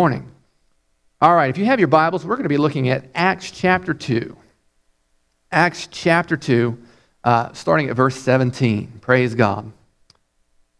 [0.00, 0.32] morning.
[1.20, 3.92] All right, if you have your Bibles, we're going to be looking at Acts chapter
[3.92, 4.34] 2.
[5.52, 6.78] Acts chapter 2,
[7.22, 9.00] uh, starting at verse 17.
[9.02, 9.70] Praise God.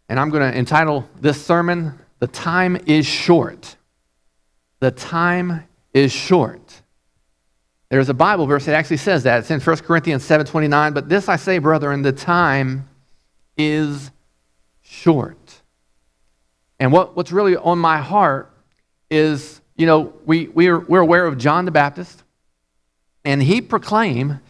[0.08, 3.76] And I'm going to entitle this sermon, The Time is Short.
[4.78, 6.80] The Time is Short.
[7.90, 9.40] There's a Bible verse that actually says that.
[9.40, 10.94] It's in 1 Corinthians 7.29.
[10.94, 12.88] But this I say, brethren, the time
[13.58, 14.10] is
[14.80, 15.60] short.
[16.78, 18.49] And what, what's really on my heart
[19.10, 22.22] is, you know, we, we're, we're aware of John the Baptist,
[23.24, 24.40] and he proclaimed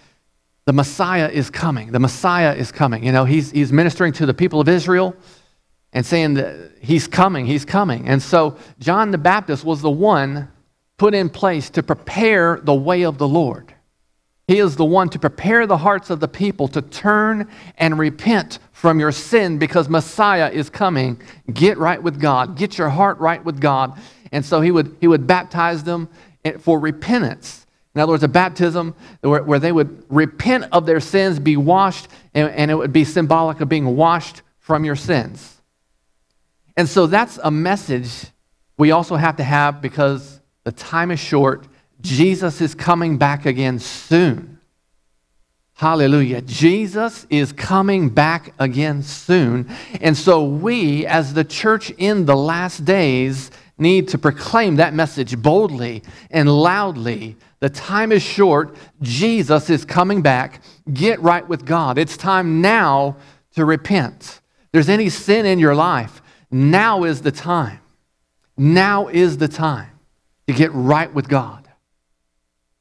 [0.66, 1.92] the Messiah is coming.
[1.92, 3.04] The Messiah is coming.
[3.04, 5.16] You know, he's, he's ministering to the people of Israel
[5.92, 8.08] and saying that he's coming, he's coming.
[8.08, 10.48] And so John the Baptist was the one
[10.98, 13.74] put in place to prepare the way of the Lord.
[14.46, 17.48] He is the one to prepare the hearts of the people to turn
[17.78, 21.20] and repent from your sin because Messiah is coming.
[21.52, 22.56] Get right with God.
[22.56, 23.98] Get your heart right with God.
[24.32, 26.08] And so he would, he would baptize them
[26.60, 27.66] for repentance.
[27.94, 32.08] In other words, a baptism where, where they would repent of their sins, be washed,
[32.34, 35.60] and, and it would be symbolic of being washed from your sins.
[36.76, 38.26] And so that's a message
[38.78, 41.66] we also have to have because the time is short.
[42.00, 44.60] Jesus is coming back again soon.
[45.74, 46.42] Hallelujah.
[46.42, 49.68] Jesus is coming back again soon.
[50.00, 55.40] And so we, as the church in the last days, need to proclaim that message
[55.40, 57.36] boldly and loudly.
[57.60, 58.76] The time is short.
[59.02, 60.62] Jesus is coming back.
[60.92, 61.98] Get right with God.
[61.98, 63.16] It's time now
[63.54, 64.40] to repent.
[64.64, 67.80] If there's any sin in your life, now is the time.
[68.56, 69.90] Now is the time
[70.46, 71.68] to get right with God.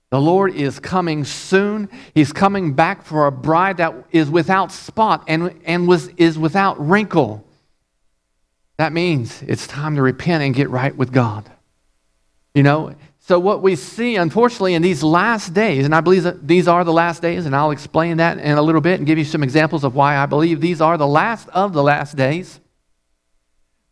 [0.09, 1.88] The Lord is coming soon.
[2.16, 6.80] He's coming back for a bride that is without spot and, and was, is without
[6.86, 7.45] wrinkle.
[8.80, 11.52] That means it's time to repent and get right with God.
[12.56, 16.48] You know, so what we see, unfortunately, in these last days, and I believe that
[16.48, 19.18] these are the last days, and I'll explain that in a little bit and give
[19.18, 22.62] you some examples of why I believe these are the last of the last days.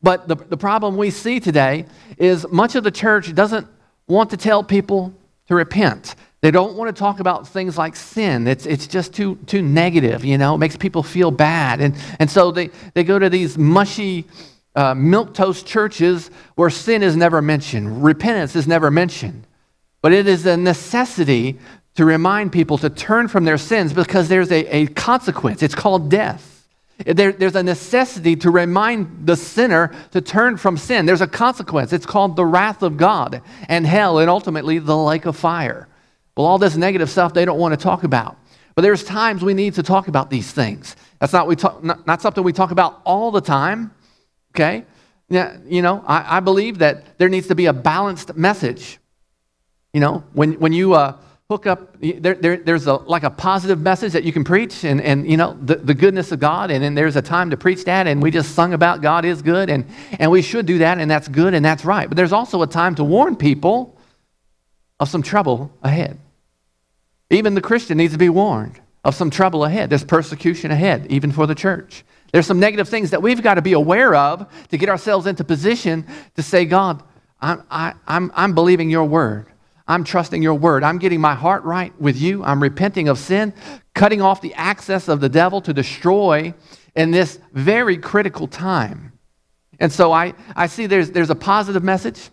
[0.01, 1.85] But the, the problem we see today
[2.17, 3.67] is much of the church doesn't
[4.07, 5.13] want to tell people
[5.49, 6.15] to repent.
[6.39, 8.47] They don't want to talk about things like sin.
[8.47, 11.81] It's, it's just too, too negative, you know, it makes people feel bad.
[11.81, 14.25] And, and so they, they go to these mushy,
[14.77, 19.45] uh, milk toast churches where sin is never mentioned, repentance is never mentioned.
[20.01, 21.57] But it is a necessity
[21.95, 25.63] to remind people to turn from their sins because there's a, a consequence.
[25.63, 26.67] It's called death.
[27.05, 31.07] There, there's a necessity to remind the sinner to turn from sin.
[31.07, 31.91] There's a consequence.
[31.91, 35.87] It's called the wrath of God and hell and ultimately the lake of fire.
[36.35, 38.37] Well, all this negative stuff they don't want to talk about.
[38.75, 40.95] But there's times we need to talk about these things.
[41.19, 43.91] That's not, we talk, not, not something we talk about all the time,
[44.51, 44.85] Okay?
[45.29, 48.97] Yeah, you know, I, I believe that there needs to be a balanced message.
[49.93, 51.17] You know, when, when you uh,
[51.49, 55.01] hook up, there, there, there's a, like a positive message that you can preach and,
[55.01, 57.83] and you know, the, the goodness of God, and then there's a time to preach
[57.85, 59.85] that, and we just sung about God is good, and,
[60.19, 62.07] and we should do that, and that's good, and that's right.
[62.07, 63.97] But there's also a time to warn people
[64.99, 66.19] of some trouble ahead.
[67.29, 69.89] Even the Christian needs to be warned of some trouble ahead.
[69.89, 72.03] There's persecution ahead, even for the church.
[72.37, 75.43] There's some negative things that we've got to be aware of to get ourselves into
[75.43, 76.05] position
[76.35, 77.01] to say, God,
[77.41, 79.47] I'm, I, am i I'm believing your word.
[79.87, 80.83] I'm trusting your word.
[80.83, 82.43] I'm getting my heart right with you.
[82.43, 83.55] I'm repenting of sin,
[83.95, 86.53] cutting off the access of the devil to destroy
[86.95, 89.13] in this very critical time.
[89.79, 92.29] And so I, I see there's, there's a positive message.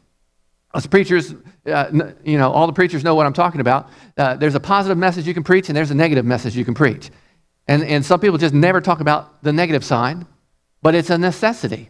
[0.75, 3.89] As preachers, uh, you know, all the preachers know what I'm talking about.
[4.19, 6.75] Uh, there's a positive message you can preach, and there's a negative message you can
[6.75, 7.11] preach.
[7.67, 10.27] And, and some people just never talk about the negative side,
[10.83, 11.89] but it's a necessity.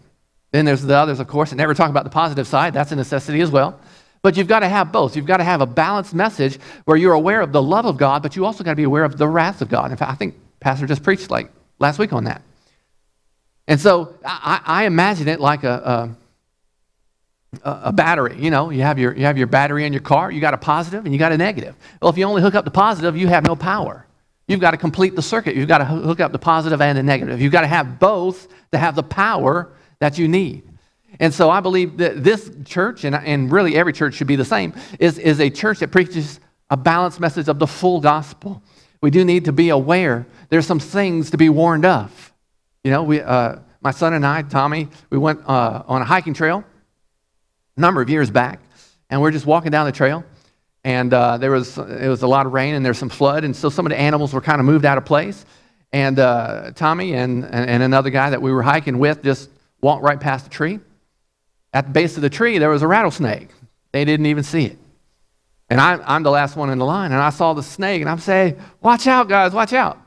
[0.53, 2.75] Then there's the others, of course, that never talk about the positive side.
[2.75, 3.81] That's a necessity as well.
[4.23, 5.17] But you've got to have both.
[5.17, 8.23] You've got to have a balanced message where you're aware of the love of God,
[8.23, 9.91] but you also got to be aware of the wrath of God.
[9.91, 12.41] In fact, I think Pastor just preached like last week on that.
[13.67, 16.17] And so I, I imagine it like a,
[17.63, 18.37] a, a, battery.
[18.39, 20.59] You know, you have, your, you have your battery in your car, you got a
[20.59, 21.75] positive and you got a negative.
[22.01, 24.07] Well, if you only hook up the positive, you have no power.
[24.47, 25.57] You've got to complete the circuit.
[25.57, 27.41] You've got to hook up the positive and the negative.
[27.41, 30.69] You've got to have both to have the power that you need.
[31.21, 34.45] And so I believe that this church, and, and really every church should be the
[34.45, 38.63] same, is, is a church that preaches a balanced message of the full gospel.
[39.01, 40.27] We do need to be aware.
[40.49, 42.33] There's some things to be warned of.
[42.83, 46.35] You know, we, uh, my son and I, Tommy, we went uh, on a hiking
[46.35, 46.65] trail
[47.77, 48.61] a number of years back,
[49.11, 50.25] and we're just walking down the trail,
[50.85, 53.57] and uh, there was it was a lot of rain and there's some flood, and
[53.57, 55.45] so some of the animals were kind of moved out of place.
[55.93, 59.49] And uh, Tommy and, and another guy that we were hiking with just
[59.81, 60.81] walked right past the tree.
[61.73, 63.49] At the base of the tree, there was a rattlesnake
[63.93, 64.79] They didn't even see it.
[65.71, 68.11] And I'm, I'm the last one in the line, and I saw the snake, and
[68.11, 70.01] I'm saying, Watch out, guys, watch out.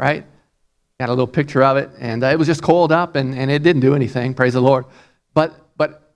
[0.00, 0.24] Right?
[0.98, 3.50] Got a little picture of it, and uh, it was just coiled up, and, and
[3.50, 4.86] it didn't do anything, praise the Lord.
[5.34, 5.54] But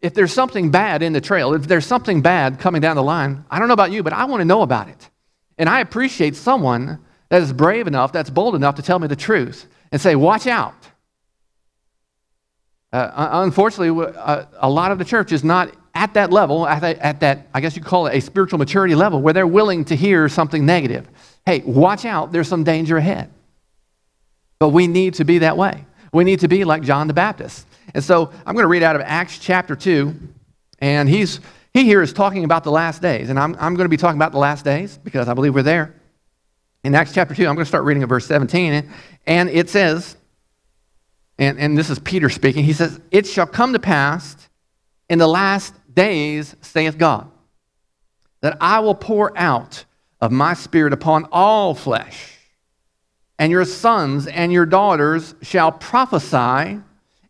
[0.02, 3.44] if there's something bad in the trail, if there's something bad coming down the line,
[3.50, 5.08] I don't know about you, but I want to know about it.
[5.56, 9.16] And I appreciate someone that is brave enough, that's bold enough to tell me the
[9.16, 10.75] truth and say, Watch out.
[12.93, 16.99] Uh, unfortunately, uh, a lot of the church is not at that level, at that,
[16.99, 19.96] at that, I guess you call it a spiritual maturity level, where they're willing to
[19.96, 21.08] hear something negative.
[21.46, 23.31] Hey, watch out, there's some danger ahead.
[24.58, 25.87] But we need to be that way.
[26.12, 27.66] We need to be like John the Baptist.
[27.94, 30.14] And so I'm going to read out of Acts chapter 2,
[30.79, 31.40] and he's,
[31.73, 33.31] he here is talking about the last days.
[33.31, 35.62] And I'm, I'm going to be talking about the last days because I believe we're
[35.62, 35.94] there.
[36.84, 38.90] In Acts chapter 2, I'm going to start reading at verse 17,
[39.26, 40.17] and it says,
[41.38, 44.37] and, and this is Peter speaking, he says, It shall come to pass
[45.08, 47.31] in the last days, saith God,
[48.40, 49.85] that I will pour out
[50.20, 52.38] of my spirit upon all flesh,
[53.38, 56.81] and your sons and your daughters shall prophesy,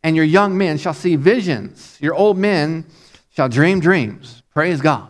[0.02, 2.84] and your young men shall see visions, your old men
[3.30, 4.42] shall dream dreams.
[4.52, 5.08] Praise God.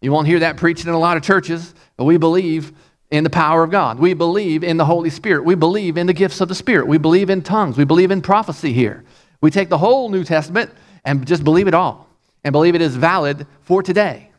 [0.00, 2.72] You won't hear that preached in a lot of churches, but we believe
[3.10, 3.98] in the power of God.
[3.98, 5.44] We believe in the Holy Spirit.
[5.44, 6.86] We believe in the gifts of the Spirit.
[6.86, 7.76] We believe in tongues.
[7.76, 9.04] We believe in prophecy here.
[9.40, 10.70] We take the whole New Testament
[11.04, 12.08] and just believe it all
[12.44, 14.30] and believe it is valid for today.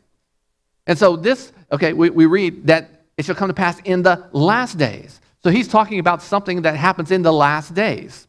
[0.87, 4.27] And so, this, okay, we, we read that it shall come to pass in the
[4.31, 5.21] last days.
[5.43, 8.27] So, he's talking about something that happens in the last days,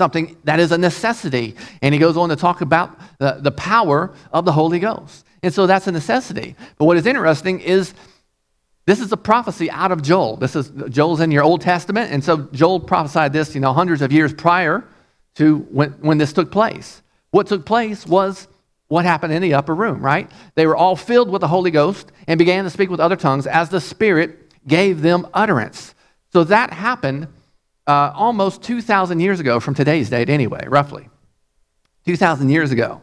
[0.00, 1.56] something that is a necessity.
[1.82, 5.24] And he goes on to talk about the, the power of the Holy Ghost.
[5.42, 6.56] And so, that's a necessity.
[6.78, 7.94] But what is interesting is
[8.86, 10.36] this is a prophecy out of Joel.
[10.36, 12.12] This is Joel's in your Old Testament.
[12.12, 14.84] And so, Joel prophesied this, you know, hundreds of years prior
[15.36, 17.02] to when, when this took place.
[17.30, 18.48] What took place was
[18.88, 20.30] what happened in the upper room, right?
[20.54, 23.46] They were all filled with the Holy Ghost and began to speak with other tongues
[23.46, 25.94] as the Spirit gave them utterance.
[26.32, 27.28] So that happened
[27.86, 31.08] uh, almost 2,000 years ago from today's date, anyway, roughly.
[32.06, 33.02] 2,000 years ago.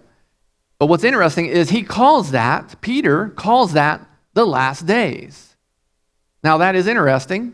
[0.80, 5.56] But what's interesting is he calls that, Peter calls that the last days.
[6.44, 7.54] Now, that is interesting.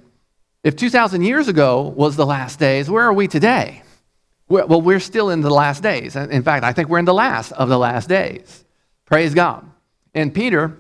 [0.64, 3.84] If 2,000 years ago was the last days, where are we today?
[4.50, 6.16] well, we're still in the last days.
[6.16, 8.66] In fact, I think we're in the last of the last days.
[9.06, 9.70] Praise God.
[10.16, 10.76] And Peter,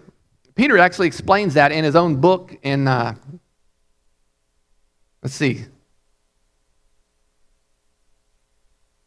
[0.56, 3.14] Peter actually explains that in his own book in, uh,
[5.22, 5.66] let's see,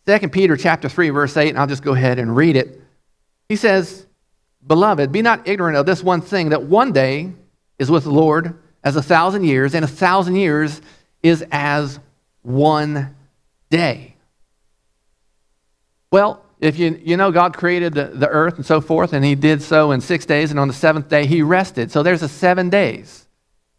[0.06, 2.80] 2 Peter chapter 3, verse 8, and I'll just go ahead and read it.
[3.48, 4.06] He says,
[4.66, 7.32] Beloved, be not ignorant of this one thing, that one day
[7.78, 10.80] is with the Lord as a thousand years, and a thousand years
[11.22, 11.98] is as
[12.42, 13.14] one
[13.70, 14.16] day.
[16.10, 19.34] Well, if you, you know God created the, the earth and so forth, and he
[19.34, 21.90] did so in six days, and on the seventh day he rested.
[21.90, 23.26] So there's a seven days.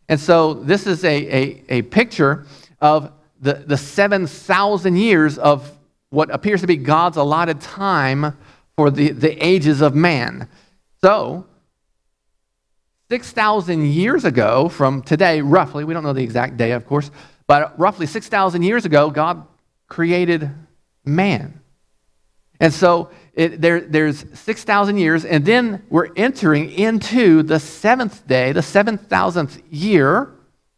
[0.09, 2.45] And so this is a, a, a picture
[2.81, 5.71] of the, the 7,000 years of
[6.13, 8.38] what appears to be God's allotted time
[8.75, 10.48] for the, the ages of man.
[11.01, 11.48] So,
[13.10, 17.10] 6,000 years ago from today, roughly, we don't know the exact day, of course,
[17.48, 19.48] but roughly 6,000 years ago, God
[19.88, 20.51] created
[21.04, 21.60] man.
[22.60, 28.51] And so it, there, there's 6,000 years, and then we're entering into the seventh day,
[28.51, 30.32] the 7,000th year,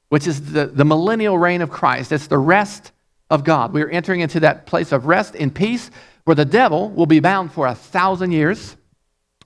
[0.08, 2.14] which is the, the millennial reign of Christ.
[2.14, 2.94] It's the rest
[3.30, 3.74] of God.
[3.74, 5.92] We're entering into that place of rest in peace
[6.24, 8.76] where the devil will be bound for a thousand years,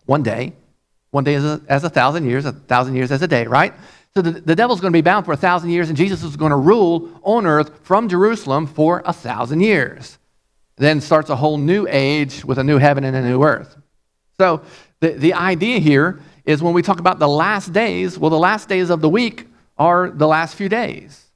[0.06, 0.54] one day.
[1.12, 3.74] One day as a, as a thousand years, a thousand years as a day, right?
[4.14, 6.36] So the, the devil's going to be bound for a thousand years, and Jesus is
[6.36, 10.20] going to rule on earth from Jerusalem for a thousand years
[10.80, 13.76] then starts a whole new age with a new heaven and a new earth.
[14.40, 14.62] So
[15.02, 18.70] the, the idea here is when we talk about the last days, well, the last
[18.70, 21.29] days of the week are the last few days.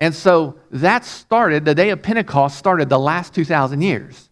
[0.00, 4.28] And so that started, the day of Pentecost started the last 2,000 years.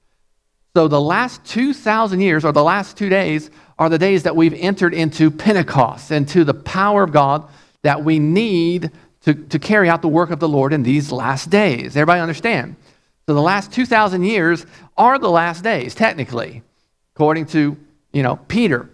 [0.76, 4.54] So the last 2,000 years, or the last two days, are the days that we've
[4.54, 7.48] entered into Pentecost, into the power of God
[7.82, 8.90] that we need
[9.22, 11.96] to, to carry out the work of the Lord in these last days.
[11.96, 12.76] Everybody understand?
[13.26, 16.62] So the last 2,000 years are the last days, technically,
[17.14, 17.76] according to,
[18.12, 18.88] you know, Peter.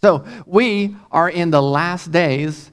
[0.00, 2.72] So we are in the last days,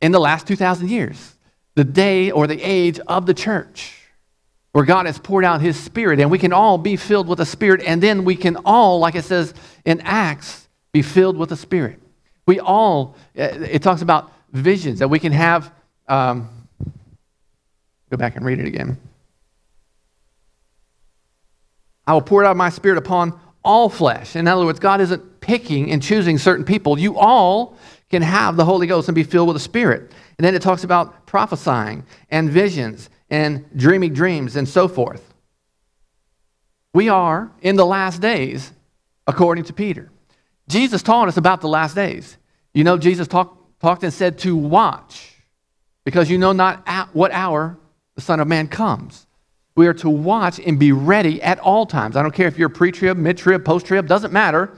[0.00, 1.35] in the last 2,000 years,
[1.76, 3.92] the day or the age of the church,
[4.72, 7.46] where God has poured out his spirit, and we can all be filled with the
[7.46, 9.54] spirit, and then we can all, like it says
[9.84, 12.00] in Acts, be filled with the spirit.
[12.46, 15.70] We all, it talks about visions that we can have.
[16.08, 16.48] Um,
[18.10, 18.96] go back and read it again.
[22.06, 24.36] I will pour out my spirit upon all flesh.
[24.36, 26.98] In other words, God isn't picking and choosing certain people.
[26.98, 27.76] You all
[28.10, 30.12] can have the Holy Ghost and be filled with the Spirit.
[30.38, 35.34] And then it talks about prophesying and visions and dreaming dreams and so forth.
[36.94, 38.72] We are in the last days,
[39.26, 40.10] according to Peter.
[40.68, 42.36] Jesus taught us about the last days.
[42.72, 45.34] You know, Jesus talk, talked and said to watch
[46.04, 47.76] because you know not at what hour
[48.14, 49.26] the Son of Man comes.
[49.76, 52.16] We are to watch and be ready at all times.
[52.16, 54.72] I don't care if you're pre trib, mid trib, post trib, doesn't matter.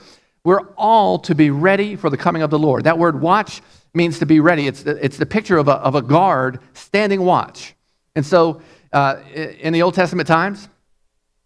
[0.44, 2.84] We're all to be ready for the coming of the Lord.
[2.84, 3.60] That word watch
[3.94, 4.66] means to be ready.
[4.66, 7.74] It's the, it's the picture of a, of a guard standing watch.
[8.14, 10.68] And so uh, in the Old Testament times,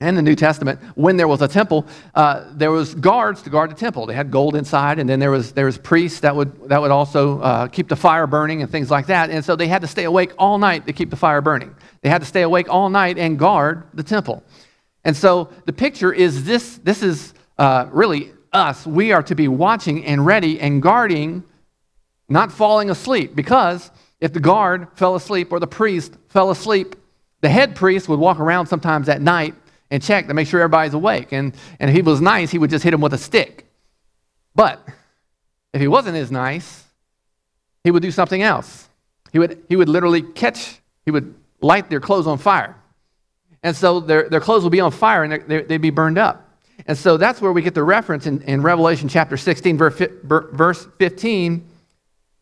[0.03, 3.71] and the New Testament, when there was a temple, uh, there was guards to guard
[3.71, 4.05] the temple.
[4.07, 6.91] They had gold inside, and then there was there was priests that would that would
[6.91, 9.31] also uh, keep the fire burning and things like that.
[9.31, 11.75] And so they had to stay awake all night to keep the fire burning.
[12.01, 14.43] They had to stay awake all night and guard the temple.
[15.05, 18.87] And so the picture is this: this is uh, really us.
[18.87, 21.45] We are to be watching and ready and guarding,
[22.29, 23.91] not falling asleep, because
[24.21, 26.97] if the guard fell asleep or the priest fell asleep,
[27.41, 29.55] the head priest would walk around sometimes at night
[29.91, 31.33] and check to make sure everybody's awake.
[31.33, 33.67] And, and if he was nice, he would just hit him with a stick.
[34.55, 34.81] But
[35.73, 36.85] if he wasn't as nice,
[37.85, 38.89] he would do something else.
[39.33, 42.77] He would, he would literally catch, he would light their clothes on fire.
[43.63, 46.42] And so their, their clothes would be on fire and they'd be burned up.
[46.87, 51.69] And so that's where we get the reference in, in Revelation chapter 16, verse 15.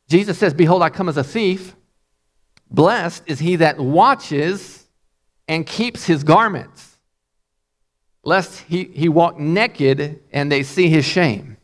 [0.08, 1.74] Jesus says, Behold, I come as a thief.
[2.70, 4.86] Blessed is he that watches
[5.48, 6.90] and keeps his garments
[8.22, 11.56] lest he, he walk naked and they see his shame.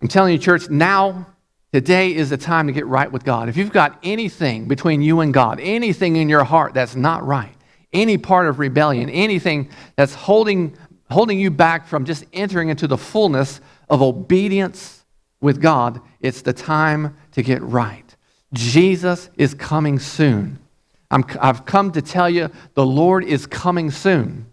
[0.00, 1.26] I'm telling you, church, now,
[1.72, 3.48] today is the time to get right with God.
[3.48, 7.54] If you've got anything between you and God, anything in your heart that's not right,
[7.92, 10.76] any part of rebellion, anything that's holding,
[11.10, 15.04] holding you back from just entering into the fullness of obedience
[15.40, 18.16] with God, it's the time to get right.
[18.52, 20.58] Jesus is coming soon.
[21.10, 24.46] i have come to tell you the Lord is coming soon.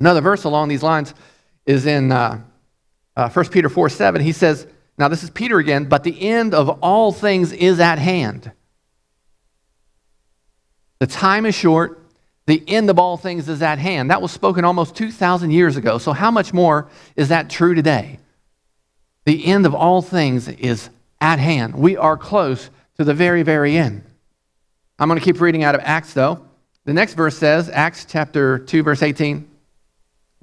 [0.00, 1.14] Another verse along these lines
[1.66, 2.40] is in uh,
[3.16, 4.20] uh, 1 Peter 4 7.
[4.20, 4.66] He says,
[4.98, 8.50] Now this is Peter again, but the end of all things is at hand.
[10.98, 12.01] The time is short.
[12.46, 14.10] The end of all things is at hand.
[14.10, 15.98] That was spoken almost 2,000 years ago.
[15.98, 18.18] So, how much more is that true today?
[19.24, 21.74] The end of all things is at hand.
[21.74, 24.02] We are close to the very, very end.
[24.98, 26.44] I'm going to keep reading out of Acts, though.
[26.84, 29.48] The next verse says, Acts chapter 2, verse 18.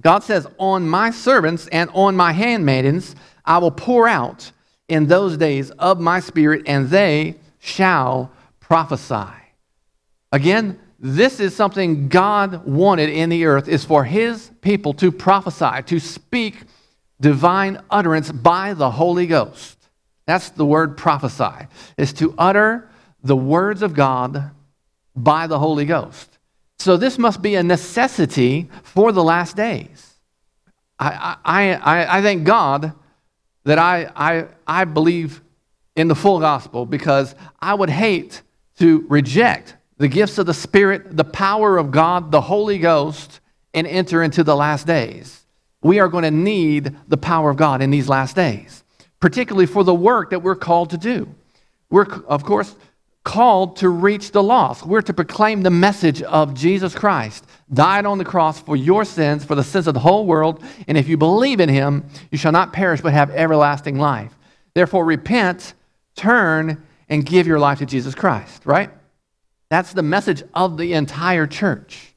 [0.02, 4.52] God says, On my servants and on my handmaidens I will pour out
[4.88, 9.34] in those days of my spirit, and they shall prophesy.
[10.32, 15.84] Again, this is something God wanted in the earth is for his people to prophesy,
[15.86, 16.64] to speak
[17.22, 19.78] divine utterance by the Holy Ghost.
[20.26, 22.90] That's the word prophesy, is to utter
[23.24, 24.52] the words of God
[25.16, 26.38] by the Holy Ghost.
[26.78, 30.14] So this must be a necessity for the last days.
[30.98, 32.94] I, I, I, I thank God
[33.64, 35.42] that I, I, I believe
[35.96, 38.42] in the full gospel because I would hate
[38.78, 43.42] to reject the gifts of the Spirit, the power of God, the Holy Ghost,
[43.74, 45.46] and enter into the last days.
[45.84, 48.84] We are going to need the power of God in these last days,
[49.20, 51.28] particularly for the work that we're called to do.
[51.90, 52.76] We're, of course,
[53.24, 54.86] called to reach the lost.
[54.86, 59.44] We're to proclaim the message of Jesus Christ, died on the cross for your sins,
[59.44, 60.64] for the sins of the whole world.
[60.88, 64.34] And if you believe in him, you shall not perish but have everlasting life.
[64.74, 65.74] Therefore, repent,
[66.16, 68.90] turn, and give your life to Jesus Christ, right?
[69.70, 72.14] That's the message of the entire church.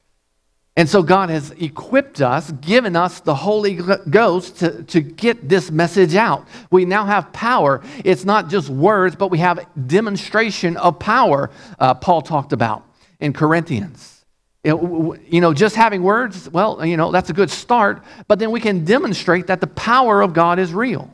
[0.75, 3.75] And so God has equipped us, given us the Holy
[4.09, 6.47] Ghost to, to get this message out.
[6.71, 7.83] We now have power.
[8.03, 12.83] It's not just words, but we have demonstration of power, uh, Paul talked about
[13.19, 14.25] in Corinthians.
[14.63, 18.49] It, you know, just having words, well, you know, that's a good start, but then
[18.49, 21.13] we can demonstrate that the power of God is real.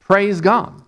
[0.00, 0.82] Praise God.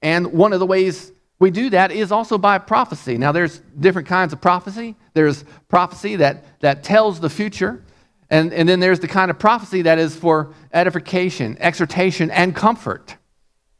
[0.00, 3.18] And one of the ways we do that is also by prophecy.
[3.18, 4.96] Now, there's different kinds of prophecy.
[5.12, 7.82] There's prophecy that, that tells the future,
[8.30, 13.16] and, and then there's the kind of prophecy that is for edification, exhortation, and comfort.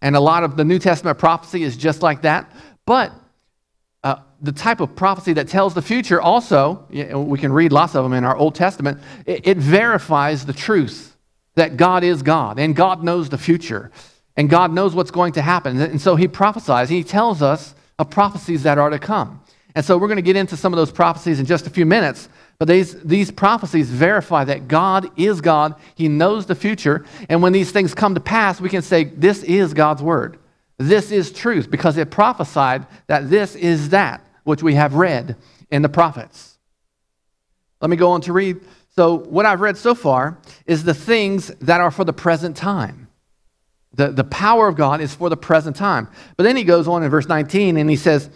[0.02, 2.52] And a lot of the New Testament prophecy is just like that.
[2.84, 3.12] But
[4.04, 8.04] uh, the type of prophecy that tells the future also, we can read lots of
[8.04, 11.16] them in our Old Testament, it, it verifies the truth
[11.54, 13.90] that God is God and God knows the future
[14.36, 15.80] and God knows what's going to happen.
[15.80, 19.42] And so he prophesies, he tells us of prophecies that are to come.
[19.74, 21.86] And so we're going to get into some of those prophecies in just a few
[21.86, 22.28] minutes.
[22.58, 25.74] But these, these prophecies verify that God is God.
[25.94, 27.04] He knows the future.
[27.28, 30.38] And when these things come to pass, we can say, This is God's word.
[30.78, 35.36] This is truth because it prophesied that this is that which we have read
[35.70, 36.58] in the prophets.
[37.80, 38.60] Let me go on to read.
[38.94, 43.05] So, what I've read so far is the things that are for the present time.
[43.96, 46.08] The, the power of God is for the present time.
[46.36, 48.30] But then he goes on in verse 19 and he says,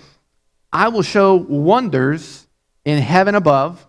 [0.72, 2.46] I will show wonders
[2.84, 3.86] in heaven above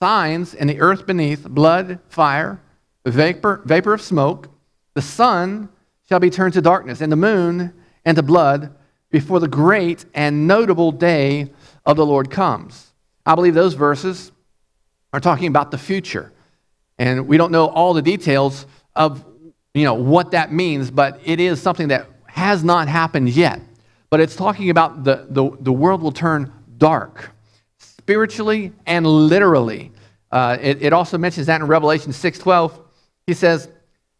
[0.00, 2.60] signs in the earth beneath blood, fire,
[3.06, 4.48] vapor, vapor of smoke.
[4.94, 5.68] The sun
[6.08, 7.72] shall be turned to darkness, and the moon
[8.04, 8.74] and blood
[9.10, 11.50] before the great and notable day
[11.84, 12.92] of the Lord comes.
[13.24, 14.32] I believe those verses
[15.12, 16.32] are talking about the future.
[16.98, 19.24] And we don't know all the details of
[19.76, 23.60] you know, what that means, but it is something that has not happened yet.
[24.08, 27.30] But it's talking about the, the, the world will turn dark
[27.78, 29.92] spiritually and literally.
[30.30, 32.80] Uh, it, it, also mentions that in Revelation 6.12.
[33.26, 33.68] He says,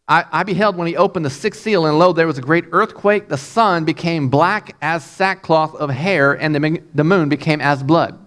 [0.09, 2.67] I, I beheld when he opened the sixth seal, and lo, there was a great
[2.73, 3.29] earthquake.
[3.29, 8.19] The sun became black as sackcloth of hair, and the, the moon became as blood.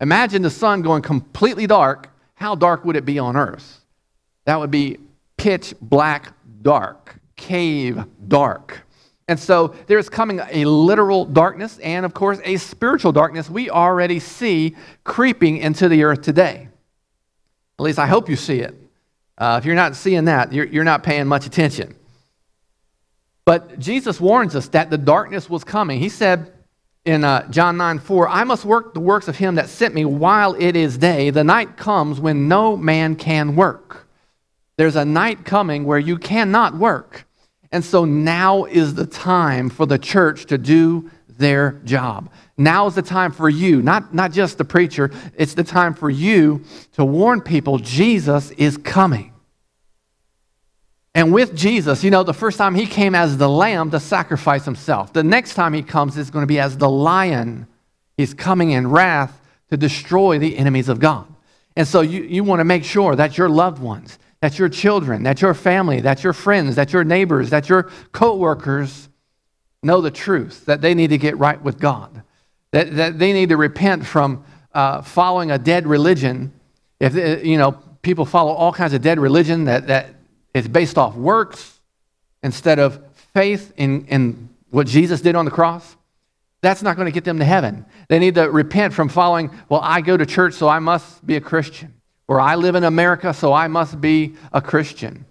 [0.00, 2.10] Imagine the sun going completely dark.
[2.34, 3.80] How dark would it be on earth?
[4.44, 4.98] That would be
[5.36, 6.33] pitch black
[6.64, 8.84] dark, cave dark.
[9.28, 14.18] And so there's coming a literal darkness and, of course, a spiritual darkness we already
[14.18, 16.68] see creeping into the earth today.
[17.78, 18.74] At least I hope you see it.
[19.38, 21.94] Uh, if you're not seeing that, you're, you're not paying much attention.
[23.44, 26.00] But Jesus warns us that the darkness was coming.
[26.00, 26.52] He said
[27.04, 30.04] in uh, John 9 4, I must work the works of him that sent me
[30.04, 31.30] while it is day.
[31.30, 34.03] The night comes when no man can work.
[34.76, 37.26] There's a night coming where you cannot work.
[37.70, 42.30] And so now is the time for the church to do their job.
[42.56, 46.08] Now is the time for you, not, not just the preacher, it's the time for
[46.08, 46.62] you
[46.92, 49.32] to warn people Jesus is coming.
[51.16, 54.64] And with Jesus, you know, the first time he came as the lamb to sacrifice
[54.64, 55.12] himself.
[55.12, 57.68] The next time he comes is going to be as the lion.
[58.16, 61.26] He's coming in wrath to destroy the enemies of God.
[61.76, 65.22] And so you, you want to make sure that your loved ones, that's your children,
[65.22, 69.08] that's your family, that's your friends, that's your neighbors, that's your coworkers
[69.82, 72.22] know the truth, that they need to get right with God,
[72.72, 76.52] that, that they need to repent from uh, following a dead religion.
[77.00, 80.14] If uh, you know people follow all kinds of dead religion that, that
[80.52, 81.80] is based off works
[82.42, 83.00] instead of
[83.32, 85.96] faith in, in what Jesus did on the cross,
[86.60, 87.86] that's not going to get them to heaven.
[88.10, 91.36] They need to repent from following, well, I go to church, so I must be
[91.36, 91.93] a Christian.
[92.26, 95.24] Or I live in America, so I must be a Christian.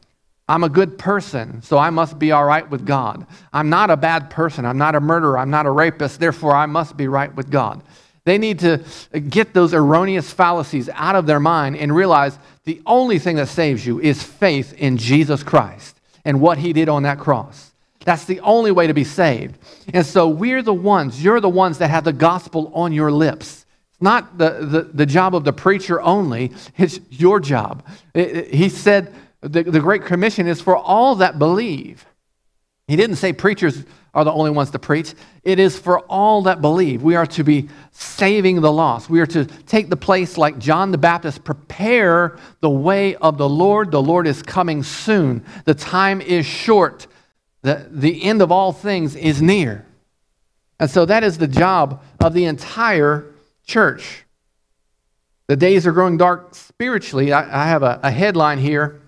[0.48, 3.26] I'm a good person, so I must be all right with God.
[3.54, 4.66] I'm not a bad person.
[4.66, 5.38] I'm not a murderer.
[5.38, 6.20] I'm not a rapist.
[6.20, 7.82] Therefore, I must be right with God.
[8.26, 8.84] They need to
[9.30, 13.86] get those erroneous fallacies out of their mind and realize the only thing that saves
[13.86, 17.72] you is faith in Jesus Christ and what he did on that cross.
[18.06, 19.58] That's the only way to be saved.
[19.94, 23.63] And so we're the ones, you're the ones that have the gospel on your lips
[24.00, 27.86] not the, the, the job of the preacher only, it's your job.
[28.14, 32.06] It, it, he said the, the Great Commission is for all that believe.
[32.88, 35.14] He didn't say preachers are the only ones to preach.
[35.44, 37.02] It is for all that believe.
[37.02, 39.10] We are to be saving the lost.
[39.10, 43.50] We are to take the place like John the Baptist, prepare the way of the
[43.50, 43.92] Lord.
[43.92, 45.44] The Lord is coming soon.
[45.66, 47.08] The time is short.
[47.64, 49.86] The, the end of all things is near.
[50.80, 53.33] And so that is the job of the entire
[53.66, 54.24] church.
[55.48, 57.34] The days are growing dark spiritually.
[57.34, 59.02] I, I have a, a, headline here.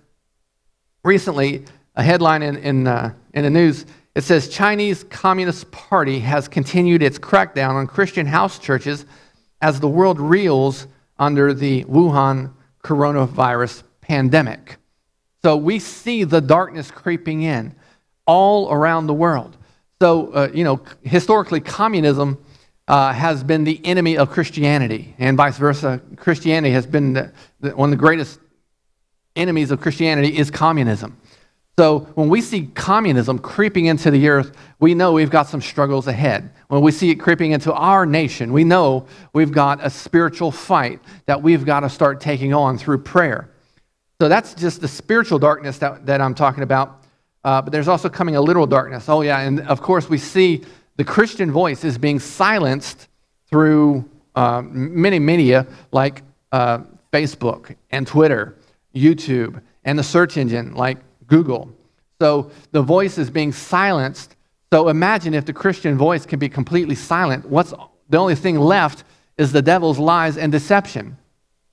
[1.04, 1.66] Recently,
[1.96, 3.86] a headline in, in, uh, in the news.
[4.16, 9.06] It says Chinese Communist Party has continued its crackdown on Christian house churches
[9.62, 10.88] as the world reels
[11.18, 12.52] under the Wuhan
[12.84, 14.78] coronavirus pandemic.
[15.42, 17.76] So we see the darkness creeping in
[18.26, 19.58] all around the world.
[20.02, 22.38] So, uh, you know, historically, communism
[22.88, 26.02] uh, has been the enemy of Christianity, and vice versa.
[26.18, 28.40] Christianity has been the, the, one of the greatest
[29.36, 31.20] enemies of Christianity is communism.
[31.78, 36.08] So when we see communism creeping into the earth, we know we've got some struggles
[36.08, 36.50] ahead.
[36.70, 41.02] When we see it creeping into our nation, we know we've got a spiritual fight
[41.26, 43.50] that we've got to start taking on through prayer.
[44.22, 47.04] So that's just the spiritual darkness that, that I'm talking about.
[47.44, 49.10] Uh, but there's also coming a literal darkness.
[49.10, 49.42] Oh, yeah.
[49.42, 50.64] And of course, we see
[50.98, 53.08] the Christian voice is being silenced
[53.50, 56.80] through uh, many media like uh,
[57.12, 58.56] Facebook and Twitter,
[58.94, 61.70] YouTube, and the search engine like Google.
[62.20, 64.36] So the voice is being silenced.
[64.72, 67.46] So imagine if the Christian voice can be completely silent.
[67.46, 67.74] What's
[68.10, 69.04] the only thing left
[69.38, 71.18] is the devil's lies and deception.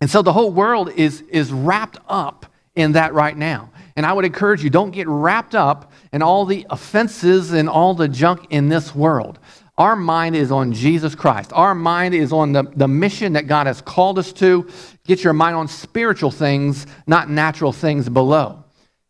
[0.00, 3.70] And so the whole world is, is wrapped up in that right now.
[3.96, 7.94] And I would encourage you, don't get wrapped up in all the offenses and all
[7.94, 9.38] the junk in this world.
[9.78, 11.52] Our mind is on Jesus Christ.
[11.54, 14.68] Our mind is on the, the mission that God has called us to.
[15.04, 18.64] Get your mind on spiritual things, not natural things below.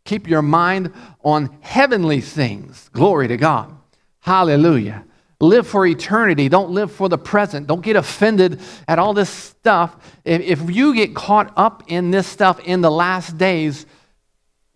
[0.04, 0.92] Keep your mind
[1.24, 2.88] on heavenly things.
[2.92, 3.76] Glory to God.
[4.20, 5.04] Hallelujah.
[5.42, 6.48] Live for eternity.
[6.48, 7.66] Don't live for the present.
[7.66, 9.96] Don't get offended at all this stuff.
[10.24, 13.84] If, if you get caught up in this stuff in the last days,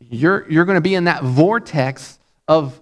[0.00, 2.81] you're, you're going to be in that vortex of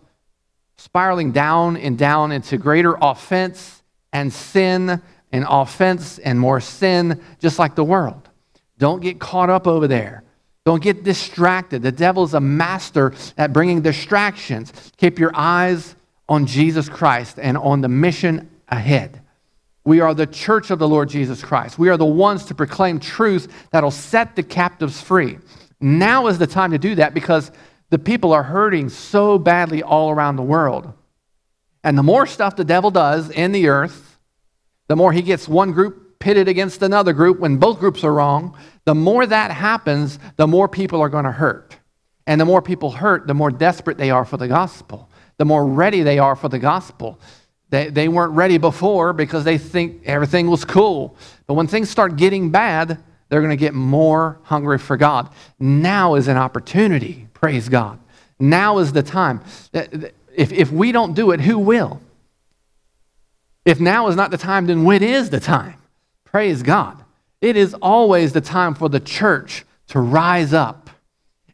[0.78, 3.82] spiraling down and down into greater offense
[4.14, 8.30] and sin and offense and more sin, just like the world.
[8.78, 10.24] Don't get caught up over there.
[10.64, 11.82] Don't get distracted.
[11.82, 14.72] The devil's a master at bringing distractions.
[14.96, 15.94] Keep your eyes
[16.28, 19.20] on Jesus Christ and on the mission ahead.
[19.84, 21.78] We are the church of the Lord Jesus Christ.
[21.78, 25.38] We are the ones to proclaim truth that'll set the captives free.
[25.80, 27.50] Now is the time to do that because
[27.90, 30.90] the people are hurting so badly all around the world.
[31.82, 34.18] And the more stuff the devil does in the earth,
[34.88, 38.56] the more he gets one group pitted against another group when both groups are wrong,
[38.86, 41.76] the more that happens, the more people are going to hurt.
[42.26, 45.66] And the more people hurt, the more desperate they are for the gospel the more
[45.66, 47.18] ready they are for the gospel.
[47.70, 51.16] They, they weren't ready before because they think everything was cool.
[51.46, 55.28] But when things start getting bad, they're going to get more hungry for God.
[55.58, 57.98] Now is an opportunity, praise God.
[58.38, 59.40] Now is the time.
[59.72, 59.98] Uh, uh,
[60.34, 62.00] if, if we don't do it, who will?
[63.64, 65.76] If now is not the time, then when is the time?
[66.24, 67.02] Praise God.
[67.40, 70.90] It is always the time for the church to rise up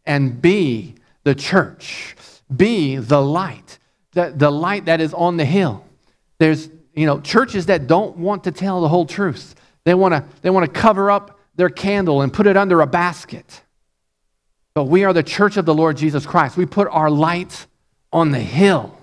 [0.07, 2.17] and be the church.
[2.55, 3.79] Be the light,
[4.13, 5.85] the, the light that is on the hill.
[6.39, 9.55] There's, you know, churches that don't want to tell the whole truth.
[9.85, 12.87] They want to they want to cover up their candle and put it under a
[12.87, 13.63] basket.
[14.75, 16.57] But we are the church of the Lord Jesus Christ.
[16.57, 17.67] We put our light
[18.13, 18.97] on the hill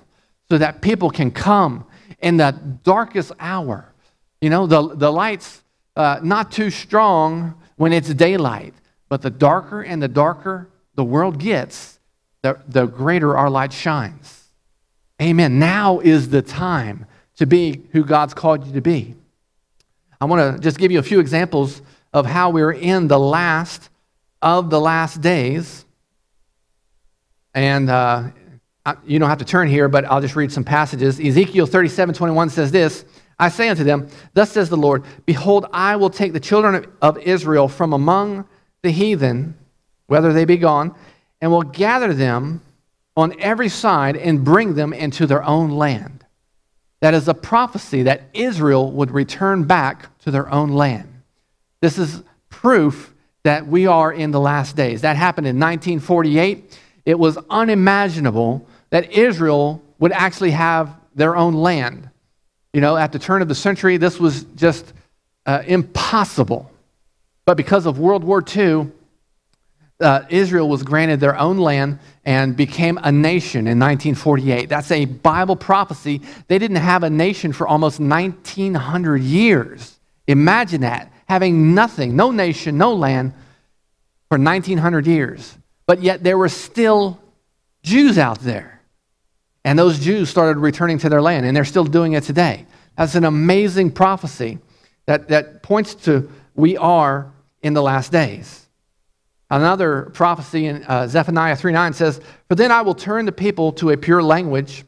[0.50, 1.86] so that people can come
[2.20, 2.52] in the
[2.84, 3.94] darkest hour.
[4.42, 5.62] You know, the, the light's
[5.96, 8.74] uh, not too strong when it's daylight,
[9.10, 11.97] but the darker and the darker the world gets,
[12.42, 14.50] the, the greater our light shines.
[15.22, 15.60] Amen.
[15.60, 17.06] Now is the time
[17.38, 19.16] to be who God's called you to be.
[20.20, 21.82] I want to just give you a few examples
[22.14, 23.90] of how we're in the last
[24.42, 25.86] of the last days.
[27.54, 28.30] And uh,
[29.06, 31.20] you don't have to turn here, but I'll just read some passages.
[31.20, 33.06] Ezekiel 37 21 says this
[33.40, 37.18] I say unto them, Thus says the Lord, Behold, I will take the children of
[37.20, 38.48] Israel from among
[38.82, 39.56] the heathen,
[40.08, 40.96] whether they be gone,
[41.42, 42.62] and will gather them
[43.16, 46.26] on every side and bring them into their own land.
[47.02, 51.22] That is a prophecy that Israel would return back to their own land.
[51.82, 55.02] This is proof that we are in the last days.
[55.02, 56.80] That happened in 1948.
[57.06, 62.10] It was unimaginable that Israel would actually have their own land.
[62.74, 64.94] You know, at the turn of the century, this was just
[65.46, 66.70] uh, impossible.
[67.46, 68.92] But because of World War II,
[70.00, 74.70] uh, Israel was granted their own land and became a nation in 1948.
[74.70, 76.22] That's a Bible prophecy.
[76.48, 79.98] They didn't have a nation for almost 1900 years.
[80.28, 83.34] Imagine that, having nothing, no nation, no land
[84.30, 85.58] for 1900 years.
[85.86, 87.20] But yet there were still
[87.82, 88.82] Jews out there.
[89.64, 92.66] And those Jews started returning to their land, and they're still doing it today.
[92.98, 94.60] That's an amazing prophecy
[95.06, 97.32] that, that points to we are
[97.62, 98.67] in the last days.
[99.50, 103.72] Another prophecy in uh, Zephaniah 3 9 says, For then I will turn the people
[103.74, 104.84] to a pure language,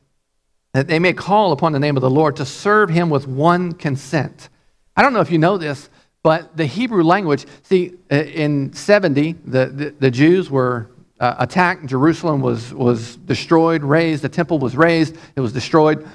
[0.74, 3.72] that they may call upon the name of the Lord to serve him with one
[3.72, 4.50] consent.
[4.98, 5.90] I don't know if you know this,
[6.24, 10.90] but the Hebrew language, see, uh, in 70, the, the, the Jews were
[11.22, 16.06] uh, attacked, Jerusalem was, was destroyed, razed, the temple was razed, it was destroyed,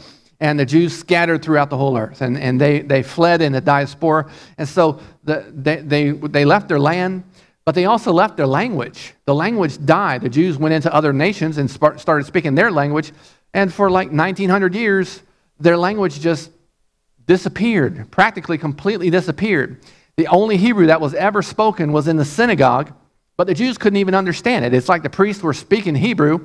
[0.40, 3.61] and the Jews scattered throughout the whole earth, and, and they, they fled in the
[3.62, 4.30] diaspora.
[4.59, 7.24] And so the, they, they, they left their land
[7.64, 9.14] but they also left their language.
[9.24, 10.22] The language died.
[10.22, 13.12] The Jews went into other nations and started speaking their language.
[13.55, 15.22] And for like 1900 years,
[15.59, 16.50] their language just
[17.27, 19.81] disappeared, practically completely disappeared.
[20.16, 22.92] The only Hebrew that was ever spoken was in the synagogue,
[23.37, 24.74] but the Jews couldn't even understand it.
[24.74, 26.44] It's like the priests were speaking Hebrew,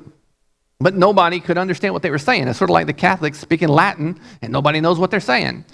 [0.79, 2.47] but nobody could understand what they were saying.
[2.47, 5.65] It's sort of like the Catholics speaking Latin, and nobody knows what they're saying.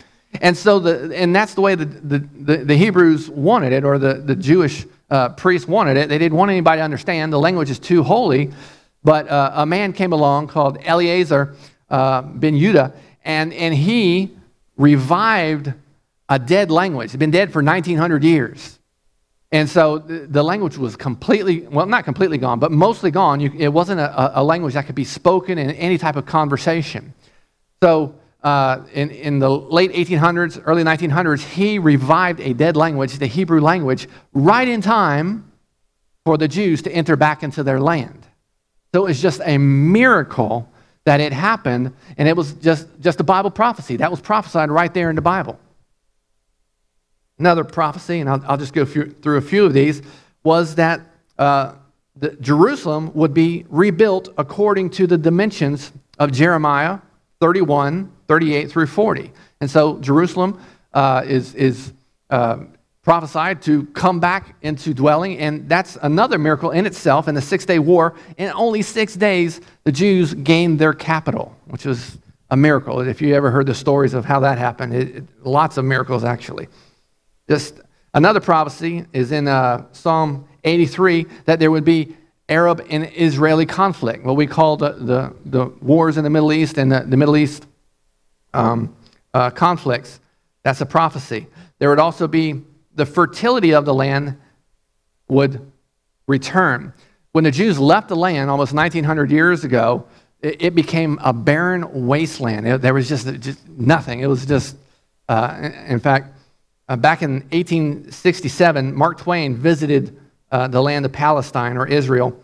[0.42, 3.98] And so, the, and that's the way the, the, the, the Hebrews wanted it, or
[4.00, 6.10] the, the Jewish uh, priests wanted it.
[6.10, 7.32] They didn't want anybody to understand.
[7.32, 8.52] The language is too holy.
[9.04, 11.56] But uh, a man came along called Eliezer
[11.90, 14.36] uh, ben Judah, and, and he
[14.78, 15.72] revived
[16.28, 17.08] a dead language.
[17.08, 18.80] It had been dead for 1900 years.
[19.52, 23.40] And so the language was completely, well, not completely gone, but mostly gone.
[23.40, 27.14] You, it wasn't a, a, language that could be spoken in any type of conversation.
[27.82, 28.16] So
[28.46, 33.60] uh, in, in the late 1800s, early 1900s, he revived a dead language, the Hebrew
[33.60, 35.52] language, right in time
[36.24, 38.28] for the Jews to enter back into their land.
[38.94, 40.70] So it was just a miracle
[41.06, 43.98] that it happened, and it was just, just a Bible prophecy.
[43.98, 45.60] That was prophesied right there in the Bible.
[47.40, 50.04] Another prophecy, and I'll, I'll just go through a few of these,
[50.44, 51.02] was that
[51.40, 51.74] uh,
[52.16, 57.00] the, Jerusalem would be rebuilt according to the dimensions of Jeremiah
[57.40, 59.32] 31, 38 through 40.
[59.62, 60.60] And so Jerusalem
[60.94, 61.94] uh, is, is
[62.30, 62.58] uh,
[63.04, 67.28] prophesied to come back into dwelling, and that's another miracle in itself.
[67.28, 71.86] In the Six Day War, in only six days, the Jews gained their capital, which
[71.86, 72.18] was
[72.50, 73.02] a miracle.
[73.02, 76.24] If you ever heard the stories of how that happened, it, it, lots of miracles
[76.24, 76.68] actually.
[77.48, 77.80] Just
[78.14, 82.16] another prophecy is in uh, Psalm 83 that there would be
[82.50, 86.78] Arab and Israeli conflict, what we call the, the, the wars in the Middle East
[86.78, 87.68] and the, the Middle East
[88.56, 88.96] um,
[89.34, 90.20] uh, conflicts.
[90.64, 91.48] That's a prophecy.
[91.80, 92.62] There would also be
[92.96, 94.38] the fertility of the land
[95.28, 95.72] would
[96.28, 96.94] return.
[97.34, 100.08] When the Jews left the land almost 1900 years ago,
[100.42, 102.68] it, it became a barren wasteland.
[102.68, 104.22] It, there was just, just nothing.
[104.22, 104.78] It was just,
[105.28, 106.38] uh, in fact,
[106.88, 110.18] uh, back in 1867, Mark Twain visited
[110.52, 112.40] uh, the land of Palestine or Israel.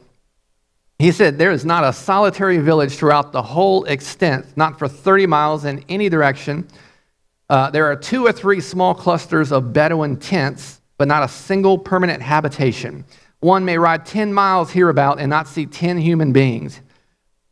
[1.01, 5.25] He said, There is not a solitary village throughout the whole extent, not for 30
[5.25, 6.67] miles in any direction.
[7.49, 11.79] Uh, there are two or three small clusters of Bedouin tents, but not a single
[11.79, 13.03] permanent habitation.
[13.39, 16.79] One may ride 10 miles hereabout and not see 10 human beings.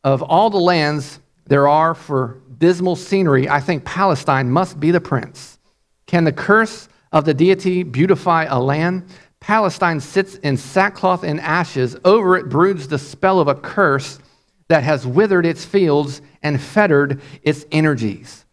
[0.04, 5.02] Of all the lands there are for dismal scenery, I think Palestine must be the
[5.02, 5.58] prince.
[6.06, 9.10] Can the curse of the deity beautify a land?
[9.40, 11.96] Palestine sits in sackcloth and ashes.
[12.04, 14.20] Over it broods the spell of a curse
[14.68, 18.46] that has withered its fields and fettered its energies.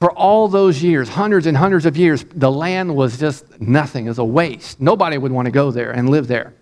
[0.00, 4.08] For all those years, hundreds and hundreds of years, the land was just nothing, it
[4.08, 4.80] was a waste.
[4.80, 6.54] Nobody would want to go there and live there.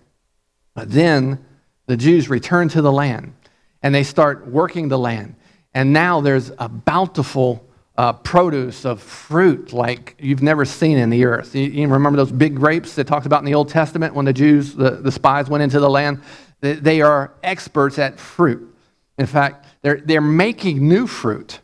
[0.75, 1.45] But then
[1.87, 3.35] the Jews return to the land
[3.83, 5.37] and they start working the land.
[5.73, 7.65] And now there's a bountiful
[8.01, 11.55] uh, produce of fruit like you've never seen in the earth.
[11.55, 14.33] You, you, remember those big grapes that talked about in the Old Testament when the
[14.33, 16.23] Jews, the, the spies went into the land?
[16.61, 18.75] They, they are experts at fruit.
[19.19, 21.61] In fact, they're, they're making new fruit.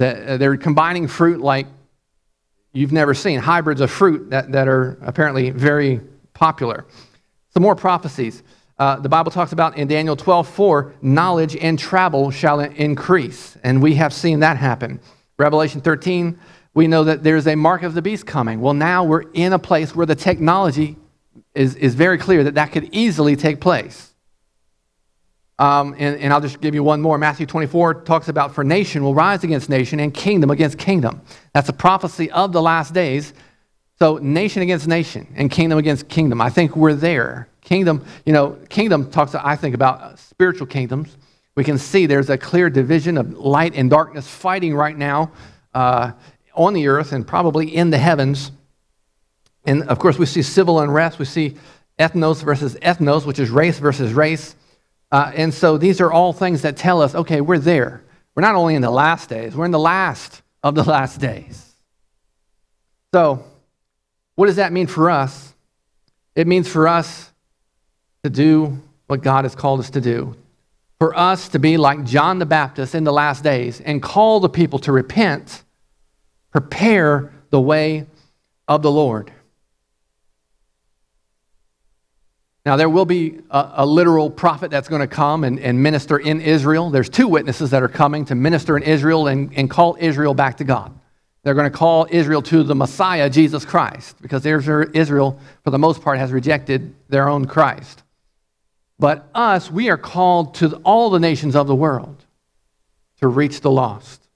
[0.00, 1.68] Uh, they're combining fruit like
[2.72, 6.00] you've never seen, hybrids of fruit that, that are apparently very
[6.34, 6.86] popular.
[7.50, 8.42] Some more prophecies.
[8.80, 13.56] Uh, the Bible talks about in Daniel 12, 4, knowledge and travel shall increase.
[13.62, 14.98] And we have seen that happen.
[15.38, 16.38] Revelation 13,
[16.74, 18.60] we know that there's a mark of the beast coming.
[18.60, 20.96] Well, now we're in a place where the technology
[21.54, 24.12] is, is very clear that that could easily take place.
[25.60, 27.18] Um, and, and I'll just give you one more.
[27.18, 31.20] Matthew 24 talks about for nation will rise against nation and kingdom against kingdom.
[31.52, 33.32] That's a prophecy of the last days.
[33.98, 36.40] So nation against nation and kingdom against kingdom.
[36.40, 37.48] I think we're there.
[37.62, 41.16] Kingdom, you know, kingdom talks, I think, about spiritual kingdoms
[41.58, 45.32] we can see there's a clear division of light and darkness fighting right now
[45.74, 46.12] uh,
[46.54, 48.52] on the earth and probably in the heavens.
[49.64, 51.18] And of course, we see civil unrest.
[51.18, 51.56] We see
[51.98, 54.54] ethnos versus ethnos, which is race versus race.
[55.10, 58.04] Uh, and so these are all things that tell us okay, we're there.
[58.36, 61.74] We're not only in the last days, we're in the last of the last days.
[63.12, 63.44] So,
[64.36, 65.52] what does that mean for us?
[66.36, 67.32] It means for us
[68.22, 70.36] to do what God has called us to do,
[70.98, 74.48] for us to be like John the Baptist in the last days and call the
[74.48, 75.62] people to repent,
[76.50, 78.06] prepare the way
[78.66, 79.32] of the Lord.
[82.66, 86.18] Now, there will be a, a literal prophet that's going to come and, and, minister
[86.18, 86.90] in Israel.
[86.90, 90.58] There's two witnesses that are coming to minister in Israel and, and call Israel back
[90.58, 90.92] to God.
[91.44, 96.02] They're going to call Israel to the Messiah, Jesus Christ, because Israel, for the most
[96.02, 98.02] part, has rejected their own Christ.
[98.98, 102.24] But us, we are called to all the nations of the world
[103.20, 104.28] to reach the lost.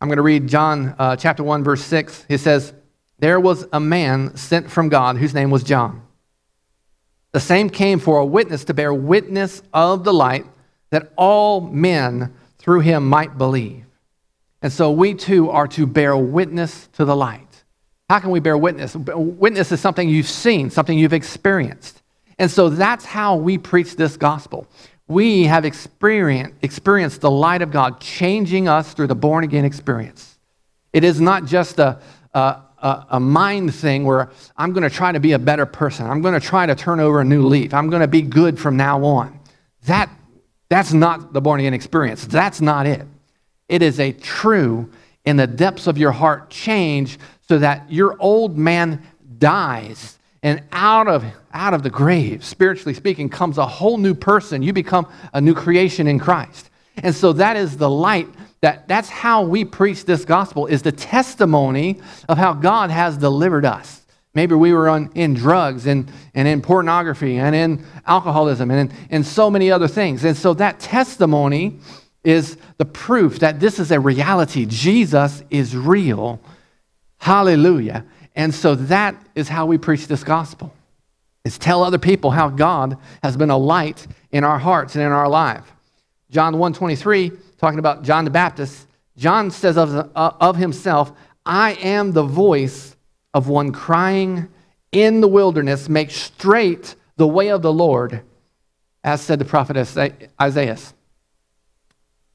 [0.00, 2.26] I'm going to read John uh, chapter 1, verse 6.
[2.28, 2.72] He says,
[3.18, 6.02] There was a man sent from God whose name was John.
[7.32, 10.46] The same came for a witness to bear witness of the light
[10.90, 13.84] that all men through him might believe.
[14.62, 17.46] And so we too are to bear witness to the light.
[18.10, 18.94] How can we bear witness?
[18.96, 21.99] Witness is something you've seen, something you've experienced.
[22.40, 24.66] And so that's how we preach this gospel.
[25.08, 30.38] We have experienced, experienced the light of God changing us through the born again experience.
[30.94, 32.00] It is not just a,
[32.32, 32.62] a,
[33.10, 36.06] a, mind thing where I'm going to try to be a better person.
[36.06, 37.74] I'm going to try to turn over a new leaf.
[37.74, 39.38] I'm going to be good from now on.
[39.84, 40.08] That,
[40.70, 42.26] that's not the born again experience.
[42.26, 43.06] That's not it.
[43.68, 44.90] It is a true,
[45.26, 49.06] in the depths of your heart, change so that your old man
[49.38, 54.62] dies and out of, out of the grave, spiritually speaking, comes a whole new person.
[54.62, 56.70] You become a new creation in Christ.
[56.96, 58.28] And so that is the light
[58.62, 63.64] that that's how we preach this gospel is the testimony of how God has delivered
[63.64, 64.02] us.
[64.34, 68.96] Maybe we were on, in drugs and, and in pornography and in alcoholism and in,
[69.10, 70.24] in so many other things.
[70.24, 71.78] And so that testimony
[72.22, 74.66] is the proof that this is a reality.
[74.66, 76.38] Jesus is real.
[77.18, 78.04] Hallelujah.
[78.34, 80.72] And so that is how we preach this gospel.
[81.44, 85.10] Is tell other people how God has been a light in our hearts and in
[85.10, 85.72] our life.
[86.30, 91.12] John 1:23 talking about John the Baptist, John says of, uh, of himself,
[91.44, 92.96] I am the voice
[93.34, 94.48] of one crying
[94.92, 98.22] in the wilderness, make straight the way of the Lord,
[99.04, 99.76] as said the prophet
[100.40, 100.78] Isaiah.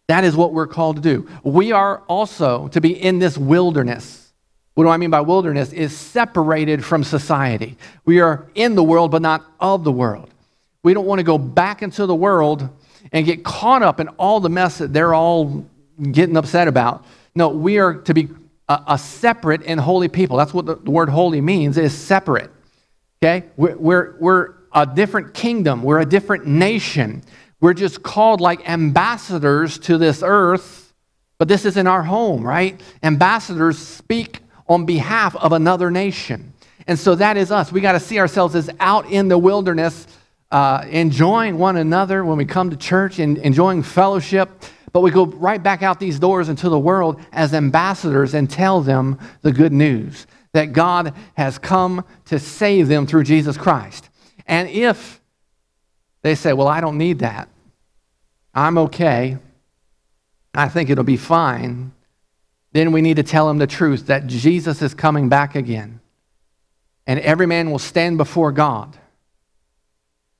[0.08, 1.28] That is what we're called to do.
[1.44, 4.25] We are also to be in this wilderness.
[4.76, 5.74] What do I mean by wilderness?
[5.74, 7.78] Is separated from society.
[8.06, 10.30] We are in the world, but not of the world.
[10.84, 12.70] We don't want to go back into the world
[13.12, 15.66] and get caught up in all the mess that they're all
[16.12, 17.06] getting upset about.
[17.34, 18.30] No, we are to be
[18.68, 20.38] a, a separate and holy people.
[20.38, 22.52] That's what the, the, word holy means, is separate.
[23.24, 23.48] Okay?
[23.58, 25.84] We're, we're, we're a different kingdom.
[25.84, 27.24] We're a different nation.
[27.62, 30.94] We're just called like ambassadors to this earth,
[31.38, 32.80] but this isn't our home, right?
[33.02, 36.54] Ambassadors speak on behalf of another nation.
[36.88, 37.72] And so that is us.
[37.72, 40.08] We got to see ourselves as out in the wilderness
[40.52, 44.50] uh, enjoying one another when we come to church and enjoying fellowship,
[44.92, 48.82] but we go right back out these doors into the world as ambassadors and tell
[48.82, 54.10] them the good news that God has come to save them through Jesus Christ.
[54.48, 55.20] And if
[56.22, 57.50] they say, Well, I don't need that,
[58.54, 59.38] I'm okay,
[60.54, 61.92] I think it'll be fine,
[62.76, 66.02] then we need to tell them the truth that Jesus is coming back again.
[67.08, 68.98] And every man will stand before God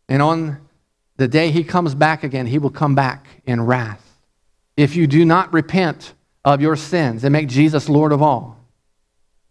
[0.08, 0.60] and on
[1.18, 4.02] the day he comes back again, he will come back in wrath.
[4.78, 8.60] If you do not repent of your sins and make Jesus Lord of all,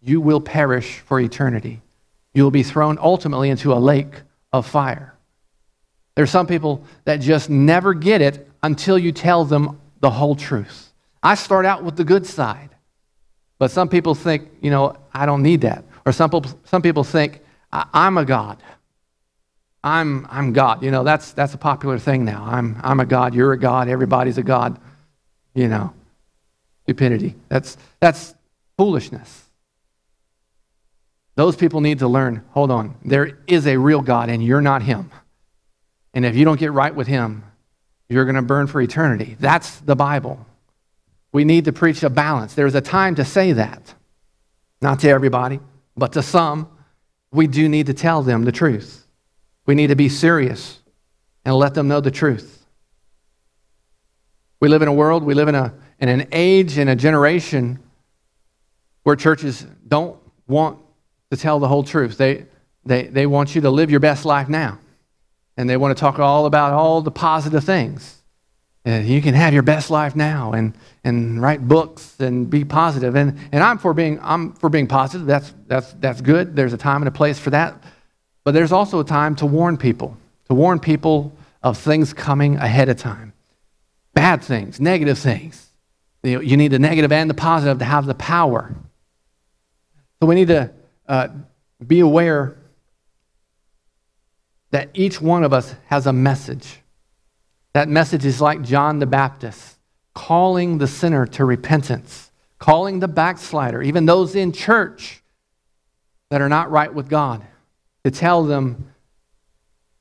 [0.01, 1.81] you will perish for eternity.
[2.33, 4.21] You will be thrown ultimately into a lake
[4.53, 5.15] of fire.
[6.15, 10.35] There are some people that just never get it until you tell them the whole
[10.35, 10.93] truth.
[11.23, 12.74] I start out with the good side,
[13.57, 15.83] but some people think, you know, I don't need that.
[16.05, 17.41] Or some people, some people think,
[17.71, 18.61] I'm a God.
[19.83, 20.81] I'm, I'm God.
[20.81, 22.43] You know, that's, that's a popular thing now.
[22.45, 23.35] I'm, I'm a God.
[23.35, 23.87] You're a God.
[23.87, 24.79] Everybody's a God.
[25.53, 25.93] You know,
[26.83, 27.35] stupidity.
[27.49, 28.33] That's, that's
[28.77, 29.43] foolishness.
[31.35, 34.81] Those people need to learn hold on, there is a real God, and you're not
[34.81, 35.11] Him.
[36.13, 37.43] And if you don't get right with Him,
[38.07, 39.35] you're going to burn for eternity.
[39.39, 40.45] That's the Bible.
[41.35, 42.53] We need to preach a balance.
[42.53, 43.93] There's a time to say that.
[44.81, 45.59] Not to everybody,
[45.97, 46.69] but to some,
[47.29, 49.05] we do need to tell them the truth.
[49.65, 50.79] We need to be serious
[51.43, 52.65] and let them know the truth.
[54.61, 57.79] We live in a world, we live in, a, in an age, in a generation
[59.03, 60.17] where churches don't
[60.47, 60.79] want
[61.31, 62.17] to tell the whole truth.
[62.17, 62.45] They,
[62.85, 64.79] they, they want you to live your best life now.
[65.57, 68.21] And they want to talk all about all the positive things.
[68.85, 73.15] And you can have your best life now and, and write books and be positive.
[73.15, 75.25] And, and I'm, for being, I'm for being positive.
[75.25, 76.55] That's, that's, that's good.
[76.55, 77.81] There's a time and a place for that.
[78.43, 80.15] But there's also a time to warn people,
[80.49, 83.33] to warn people of things coming ahead of time.
[84.13, 85.67] Bad things, negative things.
[86.21, 88.75] You, know, you need the negative and the positive to have the power.
[90.19, 90.71] So we need to
[91.07, 91.29] uh,
[91.85, 92.55] be aware
[94.69, 96.81] that each one of us has a message.
[97.75, 99.75] That message is like John the Baptist,
[100.13, 105.21] calling the sinner to repentance, calling the backslider, even those in church
[106.29, 107.45] that are not right with God
[108.05, 108.93] to tell them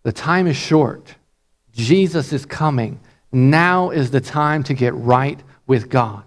[0.05, 1.17] the time is short.
[1.73, 3.01] Jesus is coming.
[3.33, 6.23] Now is the time to get right with God.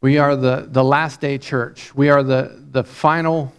[0.00, 1.92] We are the, the last day church.
[1.96, 3.52] We are the, the final,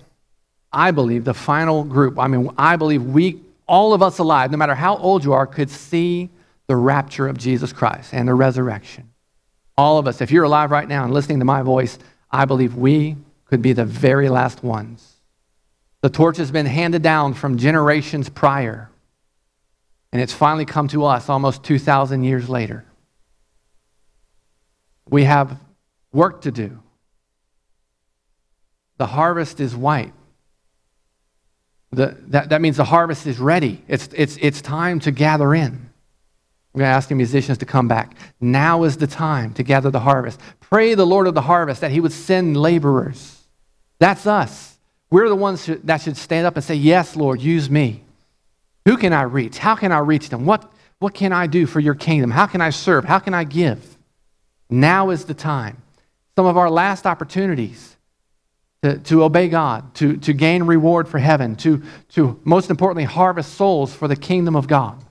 [0.75, 2.19] I believe, the final group.
[2.19, 5.47] I mean, I believe we, all of us alive, no matter how old you are,
[5.47, 6.29] could see
[6.67, 9.09] the rapture of Jesus Christ and the resurrection.
[9.77, 11.97] All of us, if you're alive right now and listening to my voice,
[12.29, 13.15] I believe we
[13.45, 15.15] could be the very last ones.
[16.01, 18.89] The torch has been handed down from generations prior,
[20.11, 22.83] and it's finally come to us almost 2,000 years later.
[25.09, 25.57] We have
[26.11, 26.79] work to do.
[28.97, 30.13] The harvest is white.
[31.95, 33.81] The, that, that means the harvest is ready.
[33.87, 35.63] It's, it's, it's time to gather in.
[36.75, 38.15] I'm going to ask the musicians to come back.
[38.41, 40.41] Now is the time to gather the harvest.
[40.59, 43.41] Pray the Lord of the harvest that he would send laborers.
[43.99, 44.77] That's us.
[45.09, 48.03] We're the ones that should stand up and say, Yes, Lord, use me.
[48.83, 49.57] Who can I reach?
[49.57, 50.45] How can I reach them?
[50.45, 50.69] What,
[50.99, 52.29] what can I do for your kingdom?
[52.29, 53.05] How can I serve?
[53.05, 53.97] How can I give?
[54.69, 55.81] Now is the time.
[56.35, 57.94] Some of our last opportunities
[58.85, 63.55] to, to obey God, to, to gain reward for heaven, to, to most importantly, harvest
[63.55, 65.03] souls for the kingdom of God.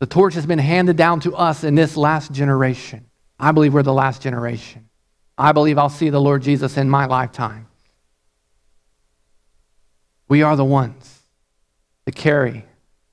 [0.00, 3.06] The torch has been handed down to us in this last generation.
[3.38, 4.88] I believe we're the last generation.
[5.38, 7.68] I believe I'll see the Lord Jesus in my lifetime.
[10.28, 11.20] We are the ones
[12.06, 12.64] to carry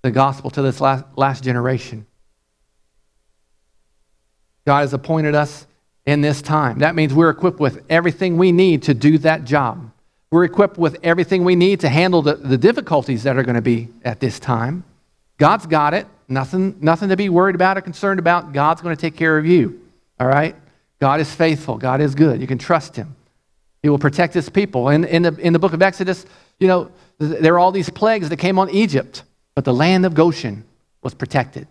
[0.02, 2.08] the gospel to this last, last generation.
[4.66, 5.68] God has appointed us
[6.06, 6.80] in this time.
[6.80, 9.92] That means we're equipped with everything we need to do that job.
[10.32, 13.62] We're equipped with everything we need to handle the, the difficulties that are going to
[13.62, 14.84] be at this time.
[15.38, 16.08] God's got it.
[16.28, 18.54] Nothing, nothing to be worried about or concerned about.
[18.54, 19.82] God's going to take care of you.
[20.20, 20.56] All right?
[21.00, 21.78] God is faithful.
[21.78, 22.42] God is good.
[22.42, 23.16] You can trust him.
[23.82, 24.90] He will protect his people.
[24.90, 26.26] In, in, the, in the book of Exodus,
[26.60, 29.24] you know, there are all these plagues that came on Egypt,
[29.54, 30.64] but the land of Goshen
[31.02, 31.68] was protected.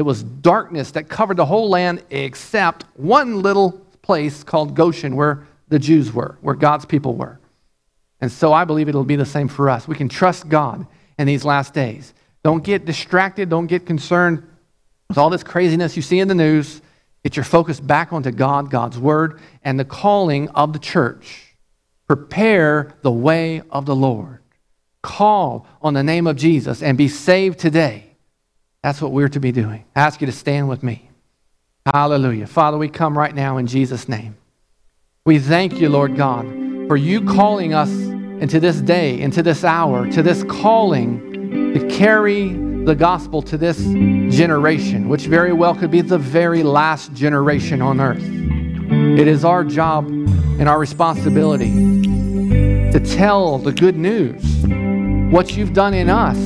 [0.00, 5.46] It was darkness that covered the whole land except one little place called Goshen where
[5.68, 7.38] the Jews were, where God's people were.
[8.18, 9.86] And so I believe it'll be the same for us.
[9.86, 10.86] We can trust God
[11.18, 12.14] in these last days.
[12.42, 13.50] Don't get distracted.
[13.50, 14.42] Don't get concerned
[15.10, 16.80] with all this craziness you see in the news.
[17.22, 21.56] Get your focus back onto God, God's word, and the calling of the church.
[22.08, 24.38] Prepare the way of the Lord.
[25.02, 28.09] Call on the name of Jesus and be saved today.
[28.82, 29.84] That's what we're to be doing.
[29.94, 31.10] I ask you to stand with me.
[31.86, 32.46] Hallelujah.
[32.46, 34.36] Father, we come right now in Jesus' name.
[35.26, 36.46] We thank you, Lord God,
[36.88, 42.48] for you calling us into this day, into this hour, to this calling to carry
[42.84, 43.78] the gospel to this
[44.34, 48.22] generation, which very well could be the very last generation on earth.
[48.22, 51.70] It is our job and our responsibility
[52.92, 54.42] to tell the good news.
[55.32, 56.38] What you've done in us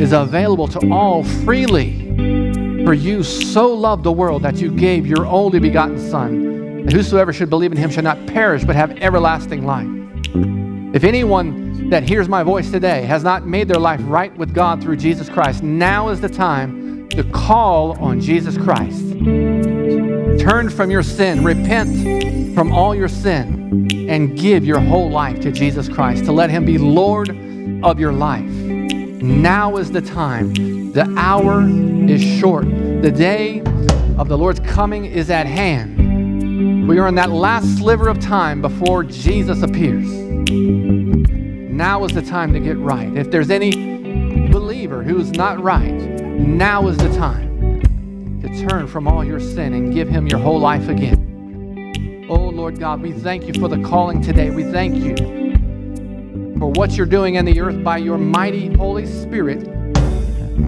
[0.00, 2.00] is available to all freely.
[2.84, 7.50] For you so loved the world that you gave your only begotten Son, whosoever should
[7.50, 9.88] believe in him shall not perish but have everlasting life.
[10.94, 14.82] If anyone that hears my voice today has not made their life right with God
[14.82, 19.10] through Jesus Christ, now is the time to call on Jesus Christ.
[20.40, 25.52] Turn from your sin, repent from all your sin, and give your whole life to
[25.52, 27.30] Jesus Christ, to let Him be Lord
[27.84, 28.61] of your life.
[29.22, 30.52] Now is the time.
[30.90, 31.62] The hour
[32.08, 32.64] is short.
[32.64, 33.60] The day
[34.18, 36.88] of the Lord's coming is at hand.
[36.88, 40.10] We are in that last sliver of time before Jesus appears.
[40.50, 43.16] Now is the time to get right.
[43.16, 43.70] If there's any
[44.48, 47.80] believer who is not right, now is the time
[48.40, 52.26] to turn from all your sin and give him your whole life again.
[52.28, 54.50] Oh, Lord God, we thank you for the calling today.
[54.50, 55.41] We thank you
[56.62, 59.66] for what you're doing in the earth by your mighty Holy Spirit.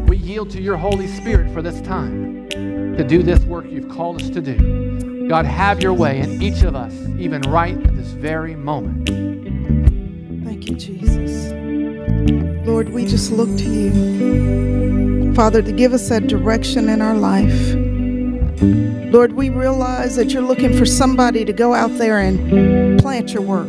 [0.09, 4.21] We yield to your Holy Spirit for this time to do this work you've called
[4.21, 5.29] us to do.
[5.29, 9.07] God, have your way in each of us, even right at this very moment
[10.45, 11.53] Thank you, Jesus.
[12.67, 17.77] Lord, we just look to you, Father, to give us that direction in our life.
[19.13, 23.43] Lord, we realize that you're looking for somebody to go out there and plant your
[23.43, 23.69] word,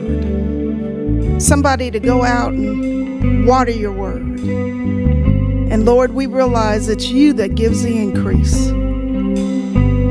[1.40, 4.22] somebody to go out and water your word.
[4.22, 8.70] And Lord, we realize it's you that gives the increase.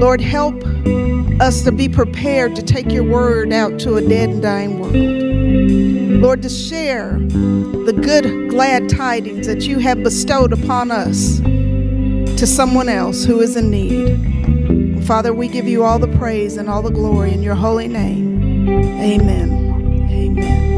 [0.01, 0.63] Lord, help
[1.41, 4.95] us to be prepared to take your word out to a dead and dying world.
[6.23, 12.89] Lord, to share the good, glad tidings that you have bestowed upon us to someone
[12.89, 15.05] else who is in need.
[15.07, 18.69] Father, we give you all the praise and all the glory in your holy name.
[19.01, 20.09] Amen.
[20.11, 20.74] Amen.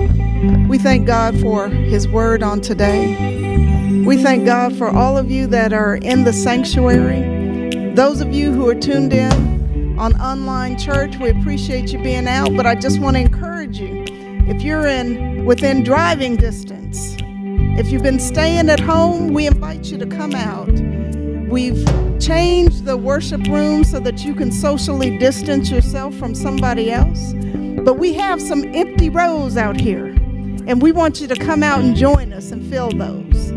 [0.69, 4.05] We thank God for his word on today.
[4.05, 7.95] We thank God for all of you that are in the sanctuary.
[7.95, 12.55] Those of you who are tuned in on online church, we appreciate you being out,
[12.55, 14.05] but I just want to encourage you
[14.49, 17.17] if you're in within driving distance,
[17.79, 20.71] if you've been staying at home, we invite you to come out.
[21.49, 21.85] We've
[22.21, 27.33] changed the worship room so that you can socially distance yourself from somebody else.
[27.85, 30.15] But we have some empty rows out here,
[30.67, 33.53] and we want you to come out and join us and fill those.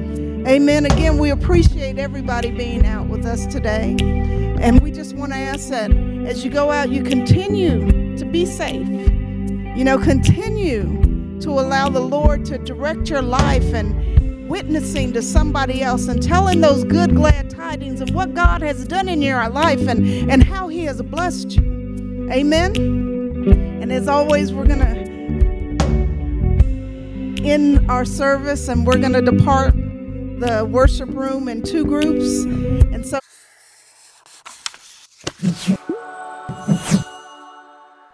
[0.48, 0.86] Amen.
[0.86, 3.96] Again, we appreciate everybody being out with us today.
[4.00, 8.46] And we just want to ask that as you go out, you continue to be
[8.46, 8.88] safe.
[8.88, 15.82] You know, continue to allow the Lord to direct your life and witnessing to somebody
[15.82, 19.88] else and telling those good, glad tidings of what God has done in your life
[19.88, 22.30] and, and how He has blessed you.
[22.32, 22.76] Amen.
[23.82, 25.09] And as always, we're going to
[27.44, 32.44] end our service and we're going to depart the worship room in two groups.
[32.44, 33.20] And so.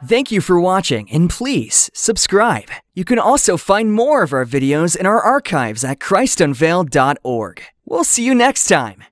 [0.07, 2.69] Thank you for watching and please subscribe.
[2.93, 7.63] You can also find more of our videos in our archives at christunveiled.org.
[7.86, 9.03] We'll see you next time.